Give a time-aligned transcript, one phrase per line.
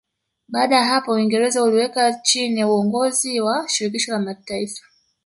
[0.47, 4.83] Baada ya hapo Uingereza uliiweka chini ya uongozi wa Shirikisho la Mataifa